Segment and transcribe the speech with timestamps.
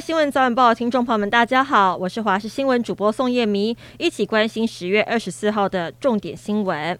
[0.00, 6.96] 新闻早晚报，听众朋友们，大家好，我是华视新闻主播宋叶迷，一起关心十月二十四号的重点新闻。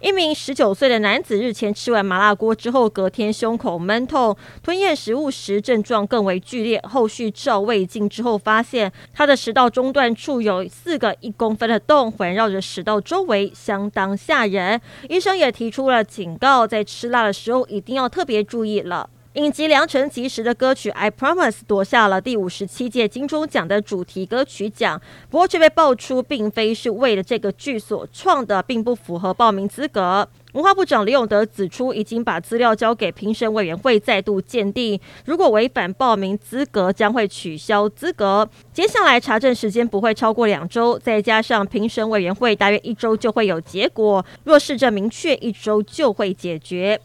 [0.00, 6.80] 一名十九岁的男子日前吃完麻辣锅之后，隔天胸口闷痛，吞咽食物时症状更为剧烈。
[6.82, 14.80] 后续照胃镜之后，发现他的食道中段处有四个一公分的洞，环绕着食道周围，相当吓人。
[15.08, 19.08] 医生也提出了警告，在吃辣的时候一定要特别注意了。
[19.34, 30.28] 影集《良辰吉时》的歌曲《I Promise》夺下了第五十七届金钟奖的主题歌曲奖，不过却被爆出并非是为了这个剧所创的，并不符合报名资格。
[30.52, 38.48] 文化部长李永德指出，已经把资料交给评审委员会再度鉴定，如果违反报名资格，将会取消资格。
[38.72, 47.00] 接下来查证时间不会超过两周，再加上评审委员会大约一周就会有结果，若市政明确，一周就会解决。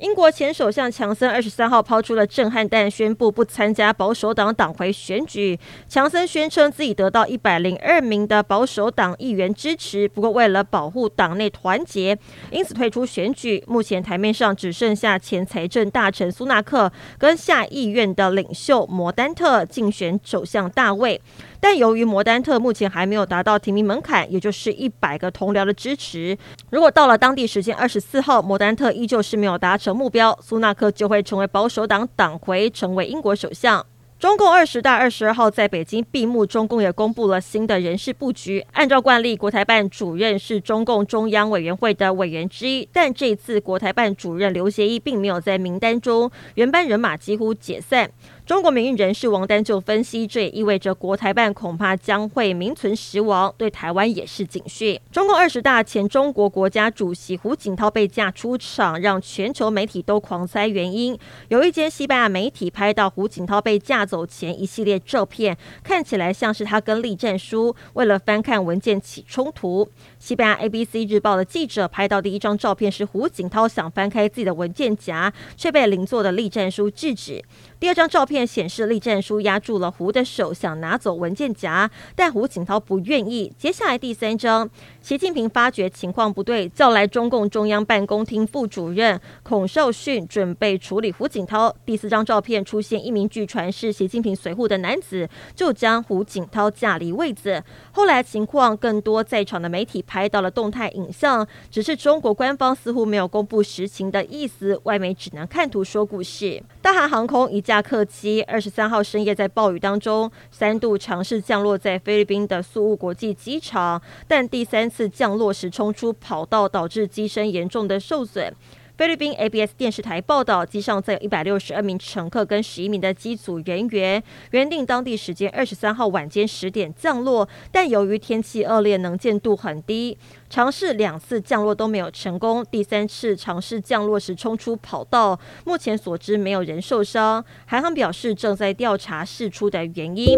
[0.00, 5.58] 英国前首相强森二十三号抛出了震撼弹，宣布不参加保守党党魁选举。
[5.86, 12.16] 强森宣称自己得到一百零二名的保守党议员支持，不过为了保护党内团结，
[12.50, 13.62] 因此退出选举。
[13.66, 21.20] 目前台面上只剩下前财政大臣苏纳克跟下议院的领袖摩丹特竞选首相大位。
[21.62, 26.34] 但由于摩丹特目前还没有达到提名门槛，也就是一百个同僚的支持，
[26.70, 33.84] 如果到了当地时间二十四号，摩丹特依旧是没有达成目标，苏纳克就会成为保守党党魁，成为英国首相。
[34.18, 38.62] 中共二十大二十二号在北京闭幕，中共也公布了新的人事布局。
[38.72, 48.10] 按照惯例，国台办主任是中共中央委员会的委员之一，但这次国台办主任刘协一并没有在名单中，原班人马几乎解散。
[48.50, 55.00] 中国民运人士王丹就分析，这也意味着国台办恐怕将会名存实亡，对台湾也是警讯。
[55.12, 61.16] 中共二十大前，中国国家主席胡锦涛被架出场，让全球媒体都狂猜原因。
[61.46, 69.88] 有一间西班牙媒体拍到胡锦涛被架走前一系列照片，看起来像是他跟栗战书为了翻看文件起冲突。
[70.18, 77.40] 西班牙 ABC 日报的记者拍到第一张照片是胡锦涛想翻开自己的文件夹，却被邻座的栗战书制止。
[77.78, 83.52] 第二张照片显示栗战书压住了胡的手，想拿走文件夹，但胡锦涛不愿意。
[83.58, 84.68] 接下来第三张，
[85.00, 91.74] 习近平发觉情况不对，叫来中共中央办公厅副主任孔绍训准备处理胡锦涛。
[91.84, 97.62] 第四张照片出现一名据传是习近平随扈的男子，就将胡锦涛架离位子。
[97.92, 106.62] 后来情况更多，在场的媒体拍到了动态影像，只是中国官方似乎没有公布实情的意思，外媒只能看图说故事。
[106.82, 118.54] 大韩航空一架客机二十三号深夜在暴雨当中三度尝试降落在菲律宾的宿务国际机场，但第三次降落时冲出跑道，导致机身严重的受损。
[119.00, 130.18] 菲律宾 ABS 电视台报道，机上载有一百六十二名乘客跟十一名的机组人员，原定当地时间二十三号晚间十点降落，但由于天气恶劣，能见度很低，
[130.50, 132.62] 尝试两次降落都没有成功。
[132.70, 137.42] 第三次尝试降落时冲出跑道，目前所知没有人受伤。
[137.64, 140.36] 韩航表示正在调查事出的原因。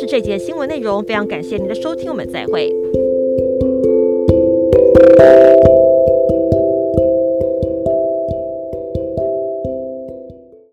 [0.00, 2.79] 是这节新闻内容，非常感谢您的收听，我们再会。